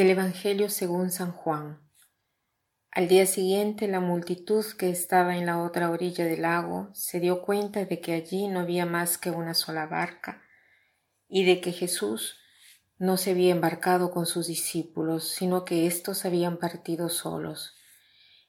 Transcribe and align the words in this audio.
Del 0.00 0.08
Evangelio 0.08 0.70
según 0.70 1.10
San 1.10 1.30
Juan. 1.30 1.78
Al 2.90 3.06
día 3.06 3.26
siguiente 3.26 3.86
la 3.86 4.00
multitud 4.00 4.64
que 4.78 4.88
estaba 4.88 5.36
en 5.36 5.44
la 5.44 5.62
otra 5.62 5.90
orilla 5.90 6.24
del 6.24 6.40
lago 6.40 6.88
se 6.94 7.20
dio 7.20 7.42
cuenta 7.42 7.84
de 7.84 8.00
que 8.00 8.14
allí 8.14 8.48
no 8.48 8.60
había 8.60 8.86
más 8.86 9.18
que 9.18 9.30
una 9.30 9.52
sola 9.52 9.84
barca 9.84 10.42
y 11.28 11.44
de 11.44 11.60
que 11.60 11.72
Jesús 11.72 12.38
no 12.96 13.18
se 13.18 13.32
había 13.32 13.52
embarcado 13.52 14.10
con 14.10 14.24
sus 14.24 14.46
discípulos, 14.46 15.28
sino 15.28 15.66
que 15.66 15.86
éstos 15.86 16.24
habían 16.24 16.56
partido 16.56 17.10
solos. 17.10 17.74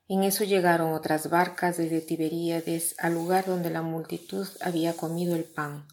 En 0.08 0.24
eso 0.24 0.46
llegaron 0.46 0.94
otras 0.94 1.30
barcas 1.30 1.76
desde 1.76 2.00
Tiberíades 2.00 2.96
al 2.98 3.16
lugar 3.16 3.46
donde 3.46 3.72
la 3.72 3.82
multitud 3.82 4.48
había 4.62 4.94
comido 4.94 5.36
el 5.36 5.44
pan. 5.44 5.86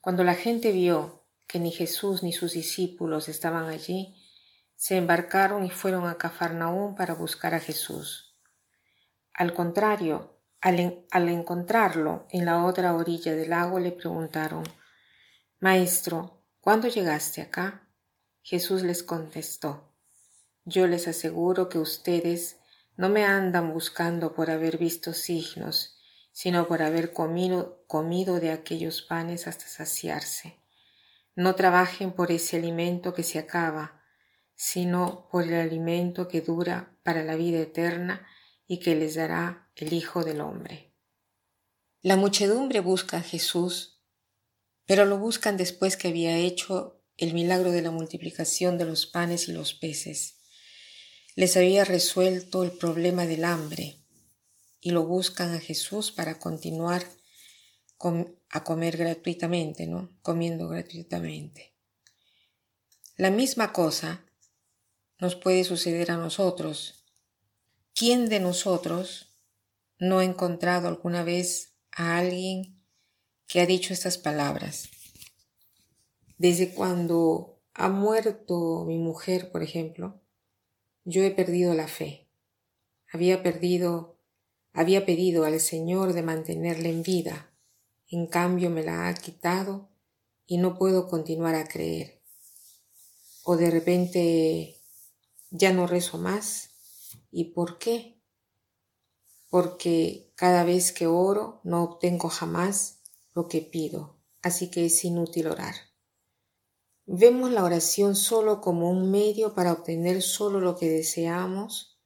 Cuando 0.00 0.24
la 0.24 0.34
gente 0.34 0.72
vio 0.72 1.22
que 1.46 1.60
ni 1.60 1.70
Jesús 1.70 2.24
ni 2.24 2.32
sus 2.32 2.54
discípulos 2.54 3.28
estaban 3.28 3.68
allí, 3.68 4.16
se 4.76 4.96
embarcaron 4.96 5.64
y 5.64 5.70
fueron 5.70 6.06
a 6.06 6.16
Cafarnaúm 6.16 6.94
para 6.94 7.14
buscar 7.14 7.54
a 7.54 7.60
Jesús. 7.60 8.36
Al 9.32 9.52
contrario, 9.54 10.36
al, 10.60 11.28
encontrarlo 11.28 12.26
en 12.30 12.44
la 12.44 12.64
otra 12.64 12.94
orilla 12.94 13.34
del 13.34 13.50
lago, 13.50 13.78
le 13.78 13.92
preguntaron, 13.92 14.64
Maestro, 15.60 16.42
¿cuándo 16.60 16.88
llegaste 16.88 17.40
acá? 17.40 17.88
Jesús 18.42 18.82
les 18.82 19.02
contestó, 19.02 19.92
Yo 20.64 20.86
les 20.86 21.08
aseguro 21.08 21.68
que 21.68 21.78
ustedes 21.78 22.58
no 22.96 23.08
me 23.08 23.24
andan 23.24 23.72
buscando 23.72 24.34
por 24.34 24.50
haber 24.50 24.78
visto 24.78 25.12
signos, 25.12 25.98
sino 26.32 26.66
por 26.66 26.82
haber 26.82 27.12
comido, 27.12 27.84
comido 27.86 28.40
de 28.40 28.50
aquellos 28.50 29.02
panes 29.02 29.46
hasta 29.46 29.66
saciarse. 29.66 30.58
No 31.34 31.54
trabajen 31.54 32.12
por 32.12 32.32
ese 32.32 32.56
alimento 32.56 33.14
que 33.14 33.22
se 33.22 33.38
acaba, 33.38 33.95
sino 34.56 35.28
por 35.30 35.44
el 35.44 35.54
alimento 35.54 36.26
que 36.26 36.40
dura 36.40 36.98
para 37.02 37.22
la 37.22 37.36
vida 37.36 37.60
eterna 37.60 38.26
y 38.66 38.80
que 38.80 38.96
les 38.96 39.14
dará 39.14 39.70
el 39.76 39.92
Hijo 39.92 40.24
del 40.24 40.40
Hombre. 40.40 40.94
La 42.00 42.16
muchedumbre 42.16 42.80
busca 42.80 43.18
a 43.18 43.22
Jesús, 43.22 44.00
pero 44.86 45.04
lo 45.04 45.18
buscan 45.18 45.56
después 45.56 45.96
que 45.96 46.08
había 46.08 46.38
hecho 46.38 47.02
el 47.16 47.34
milagro 47.34 47.70
de 47.70 47.82
la 47.82 47.90
multiplicación 47.90 48.78
de 48.78 48.84
los 48.84 49.06
panes 49.06 49.48
y 49.48 49.52
los 49.52 49.74
peces. 49.74 50.38
Les 51.34 51.56
había 51.56 51.84
resuelto 51.84 52.64
el 52.64 52.72
problema 52.72 53.26
del 53.26 53.44
hambre 53.44 54.02
y 54.80 54.90
lo 54.90 55.04
buscan 55.04 55.54
a 55.54 55.60
Jesús 55.60 56.12
para 56.12 56.38
continuar 56.38 57.04
a 58.50 58.64
comer 58.64 58.96
gratuitamente, 58.96 59.86
¿no? 59.86 60.16
Comiendo 60.22 60.68
gratuitamente. 60.68 61.74
La 63.16 63.30
misma 63.30 63.72
cosa 63.72 64.25
nos 65.18 65.34
puede 65.34 65.64
suceder 65.64 66.10
a 66.10 66.16
nosotros. 66.16 67.04
¿Quién 67.94 68.28
de 68.28 68.40
nosotros 68.40 69.32
no 69.98 70.18
ha 70.18 70.24
encontrado 70.24 70.88
alguna 70.88 71.24
vez 71.24 71.72
a 71.92 72.18
alguien 72.18 72.78
que 73.46 73.60
ha 73.60 73.66
dicho 73.66 73.94
estas 73.94 74.18
palabras? 74.18 74.90
Desde 76.38 76.74
cuando 76.74 77.58
ha 77.72 77.88
muerto 77.88 78.84
mi 78.86 78.98
mujer, 78.98 79.50
por 79.50 79.62
ejemplo, 79.62 80.20
yo 81.04 81.22
he 81.22 81.30
perdido 81.30 81.72
la 81.74 81.88
fe. 81.88 82.26
Había 83.10 83.42
perdido, 83.42 84.18
había 84.72 85.06
pedido 85.06 85.44
al 85.44 85.60
Señor 85.60 86.12
de 86.12 86.22
mantenerla 86.22 86.88
en 86.88 87.02
vida. 87.02 87.50
En 88.08 88.26
cambio 88.26 88.68
me 88.68 88.82
la 88.82 89.08
ha 89.08 89.14
quitado 89.14 89.88
y 90.46 90.58
no 90.58 90.78
puedo 90.78 91.08
continuar 91.08 91.54
a 91.54 91.66
creer. 91.66 92.20
O 93.42 93.56
de 93.56 93.70
repente 93.70 94.75
ya 95.56 95.72
no 95.72 95.86
rezo 95.86 96.18
más. 96.18 96.70
¿Y 97.30 97.52
por 97.52 97.78
qué? 97.78 98.20
Porque 99.50 100.32
cada 100.34 100.64
vez 100.64 100.92
que 100.92 101.06
oro 101.06 101.60
no 101.64 101.82
obtengo 101.82 102.28
jamás 102.28 103.00
lo 103.34 103.48
que 103.48 103.62
pido, 103.62 104.18
así 104.42 104.70
que 104.70 104.86
es 104.86 105.04
inútil 105.04 105.48
orar. 105.48 105.74
Vemos 107.06 107.52
la 107.52 107.64
oración 107.64 108.16
solo 108.16 108.60
como 108.60 108.90
un 108.90 109.10
medio 109.10 109.54
para 109.54 109.72
obtener 109.72 110.22
solo 110.22 110.60
lo 110.60 110.76
que 110.76 110.88
deseamos 110.88 112.00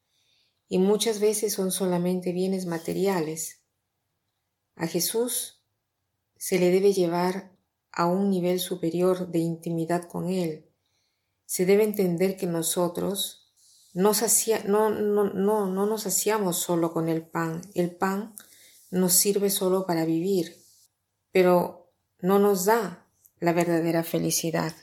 y 0.68 0.78
muchas 0.78 1.20
veces 1.20 1.54
son 1.54 1.72
solamente 1.72 2.32
bienes 2.32 2.66
materiales. 2.66 3.62
A 4.76 4.86
Jesús 4.86 5.62
se 6.36 6.58
le 6.58 6.70
debe 6.70 6.92
llevar 6.92 7.56
a 7.92 8.06
un 8.06 8.30
nivel 8.30 8.60
superior 8.60 9.28
de 9.28 9.38
intimidad 9.38 10.04
con 10.04 10.28
Él, 10.28 10.70
se 11.50 11.66
debe 11.66 11.82
entender 11.82 12.36
que 12.36 12.46
nosotros 12.46 13.39
no, 13.92 14.12
no, 14.66 14.90
no, 14.90 15.24
no, 15.24 15.66
no 15.66 15.86
nos 15.86 16.02
saciamos 16.02 16.58
solo 16.58 16.92
con 16.92 17.08
el 17.08 17.22
pan. 17.22 17.62
El 17.74 17.90
pan 17.94 18.34
nos 18.90 19.14
sirve 19.14 19.50
solo 19.50 19.86
para 19.86 20.04
vivir, 20.04 20.62
pero 21.32 21.92
no 22.20 22.38
nos 22.38 22.64
da 22.64 23.06
la 23.38 23.52
verdadera 23.52 24.04
felicidad. 24.04 24.74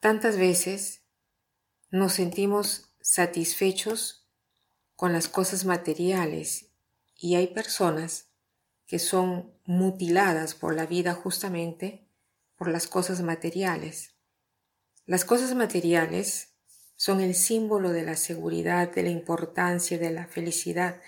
Tantas 0.00 0.36
veces 0.36 1.02
nos 1.90 2.12
sentimos 2.12 2.94
satisfechos 3.00 4.28
con 4.96 5.12
las 5.12 5.28
cosas 5.28 5.64
materiales 5.64 6.70
y 7.16 7.36
hay 7.36 7.48
personas 7.48 8.26
que 8.86 8.98
son 8.98 9.52
mutiladas 9.64 10.54
por 10.54 10.74
la 10.74 10.86
vida 10.86 11.14
justamente 11.14 12.06
por 12.56 12.68
las 12.68 12.86
cosas 12.86 13.22
materiales. 13.22 14.14
Las 15.06 15.24
cosas 15.24 15.54
materiales 15.54 16.53
son 16.96 17.20
el 17.20 17.34
símbolo 17.34 17.90
de 17.92 18.02
la 18.02 18.16
seguridad, 18.16 18.92
de 18.92 19.02
la 19.02 19.10
importancia, 19.10 19.98
de 19.98 20.10
la 20.10 20.26
felicidad. 20.26 21.00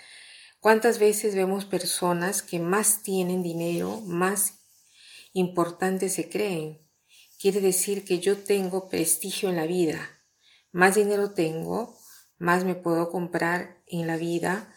¿Cuántas 0.61 0.99
veces 0.99 1.35
vemos 1.35 1.65
personas 1.65 2.43
que 2.43 2.59
más 2.59 3.03
tienen 3.03 3.43
dinero, 3.43 4.01
más 4.01 4.61
importantes 5.33 6.15
se 6.15 6.29
creen? 6.29 6.87
Quiere 7.39 7.61
decir 7.61 8.05
que 8.05 8.19
yo 8.19 8.39
tengo 8.39 8.89
prestigio 8.89 9.49
en 9.49 9.57
la 9.57 9.67
vida. 9.67 10.01
Más 10.73 10.97
dinero 10.97 11.33
tengo, 11.33 11.97
más 12.39 12.65
me 12.65 12.75
puedo 12.75 13.11
comprar 13.11 13.83
en 13.87 14.07
la 14.07 14.17
vida 14.17 14.75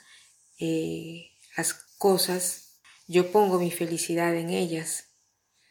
eh, 0.60 1.32
las 1.58 1.74
cosas. 1.98 2.80
Yo 3.08 3.32
pongo 3.32 3.60
mi 3.60 3.72
felicidad 3.72 4.36
en 4.36 4.50
ellas. 4.50 5.16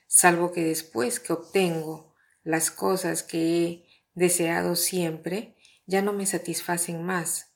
Salvo 0.06 0.53
que 0.53 0.65
después 0.65 1.21
que 1.21 1.34
obtengo 1.34 2.15
las 2.43 2.71
cosas 2.71 3.22
que 3.22 3.38
he 3.38 3.88
deseado 4.18 4.74
siempre 4.74 5.56
ya 5.86 6.02
no 6.02 6.12
me 6.12 6.26
satisfacen 6.26 7.04
más. 7.04 7.54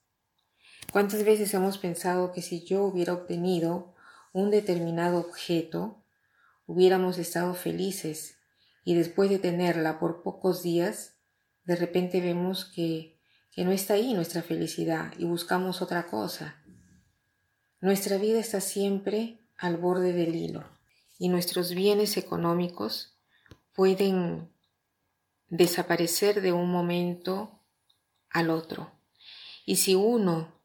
¿Cuántas 0.92 1.24
veces 1.24 1.52
hemos 1.54 1.76
pensado 1.76 2.32
que 2.32 2.40
si 2.40 2.64
yo 2.64 2.84
hubiera 2.84 3.12
obtenido 3.12 3.94
un 4.32 4.50
determinado 4.50 5.18
objeto, 5.18 6.04
hubiéramos 6.66 7.18
estado 7.18 7.54
felices 7.54 8.36
y 8.84 8.94
después 8.94 9.28
de 9.28 9.38
tenerla 9.38 9.98
por 9.98 10.22
pocos 10.22 10.62
días, 10.62 11.16
de 11.64 11.76
repente 11.76 12.20
vemos 12.20 12.64
que, 12.64 13.20
que 13.50 13.64
no 13.64 13.72
está 13.72 13.94
ahí 13.94 14.14
nuestra 14.14 14.42
felicidad 14.42 15.12
y 15.18 15.24
buscamos 15.24 15.82
otra 15.82 16.06
cosa? 16.06 16.62
Nuestra 17.80 18.16
vida 18.16 18.38
está 18.38 18.60
siempre 18.60 19.40
al 19.58 19.76
borde 19.76 20.12
del 20.12 20.34
hilo 20.36 20.64
y 21.18 21.28
nuestros 21.28 21.74
bienes 21.74 22.16
económicos 22.16 23.18
pueden 23.74 24.52
desaparecer 25.52 26.40
de 26.40 26.50
un 26.50 26.70
momento 26.72 27.60
al 28.30 28.48
otro. 28.48 28.90
Y 29.66 29.76
si 29.76 29.94
uno 29.94 30.58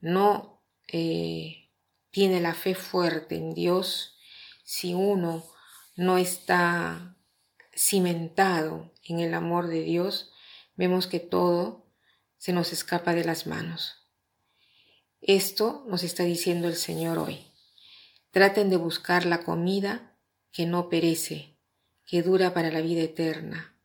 no 0.00 0.62
eh, 0.86 1.68
tiene 2.10 2.40
la 2.40 2.54
fe 2.54 2.74
fuerte 2.74 3.36
en 3.36 3.52
Dios, 3.52 4.16
si 4.64 4.94
uno 4.94 5.44
no 5.94 6.16
está 6.16 7.18
cimentado 7.76 8.94
en 9.04 9.20
el 9.20 9.34
amor 9.34 9.66
de 9.66 9.82
Dios, 9.82 10.32
vemos 10.74 11.06
que 11.06 11.20
todo 11.20 11.86
se 12.38 12.54
nos 12.54 12.72
escapa 12.72 13.14
de 13.14 13.24
las 13.24 13.46
manos. 13.46 14.08
Esto 15.20 15.84
nos 15.86 16.02
está 16.02 16.22
diciendo 16.22 16.66
el 16.66 16.76
Señor 16.76 17.18
hoy. 17.18 17.52
Traten 18.30 18.70
de 18.70 18.78
buscar 18.78 19.26
la 19.26 19.44
comida 19.44 20.16
que 20.50 20.64
no 20.64 20.88
perece, 20.88 21.58
que 22.06 22.22
dura 22.22 22.54
para 22.54 22.70
la 22.70 22.80
vida 22.80 23.02
eterna, 23.02 23.77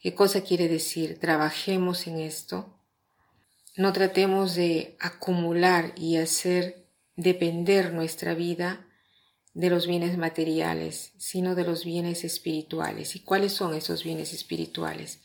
¿Qué 0.00 0.14
cosa 0.14 0.42
quiere 0.42 0.68
decir? 0.68 1.18
Trabajemos 1.18 2.06
en 2.06 2.20
esto. 2.20 2.78
No 3.76 3.92
tratemos 3.92 4.54
de 4.54 4.96
acumular 5.00 5.92
y 5.96 6.16
hacer 6.16 6.86
depender 7.16 7.92
nuestra 7.92 8.34
vida 8.34 8.86
de 9.54 9.70
los 9.70 9.88
bienes 9.88 10.16
materiales, 10.16 11.12
sino 11.18 11.56
de 11.56 11.64
los 11.64 11.84
bienes 11.84 12.22
espirituales. 12.22 13.16
¿Y 13.16 13.20
cuáles 13.20 13.54
son 13.54 13.74
esos 13.74 14.04
bienes 14.04 14.32
espirituales? 14.32 15.18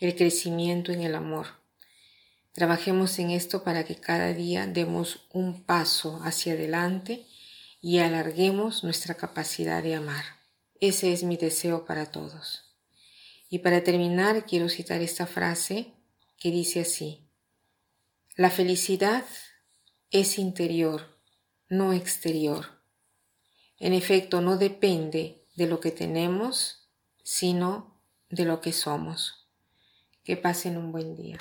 El 0.00 0.16
crecimiento 0.16 0.90
en 0.90 1.02
el 1.02 1.14
amor. 1.14 1.46
Trabajemos 2.50 3.16
en 3.20 3.30
esto 3.30 3.62
para 3.62 3.84
que 3.84 3.94
cada 3.94 4.32
día 4.32 4.66
demos 4.66 5.28
un 5.32 5.62
paso 5.62 6.20
hacia 6.24 6.54
adelante 6.54 7.26
y 7.80 7.98
alarguemos 7.98 8.82
nuestra 8.82 9.14
capacidad 9.14 9.84
de 9.84 9.94
amar. 9.94 10.24
Ese 10.80 11.12
es 11.12 11.22
mi 11.22 11.36
deseo 11.36 11.84
para 11.84 12.06
todos. 12.06 12.65
Y 13.48 13.60
para 13.60 13.84
terminar, 13.84 14.46
quiero 14.46 14.68
citar 14.68 15.00
esta 15.02 15.26
frase 15.26 15.92
que 16.38 16.50
dice 16.50 16.80
así, 16.80 17.26
la 18.34 18.50
felicidad 18.50 19.24
es 20.10 20.38
interior, 20.38 21.18
no 21.68 21.92
exterior. 21.92 22.82
En 23.78 23.92
efecto, 23.92 24.40
no 24.40 24.56
depende 24.56 25.46
de 25.54 25.66
lo 25.66 25.80
que 25.80 25.90
tenemos, 25.90 26.90
sino 27.22 28.00
de 28.28 28.44
lo 28.44 28.60
que 28.60 28.72
somos. 28.72 29.48
Que 30.24 30.36
pasen 30.36 30.76
un 30.76 30.92
buen 30.92 31.16
día. 31.16 31.38